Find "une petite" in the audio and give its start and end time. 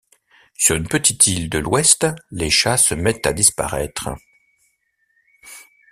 0.77-1.27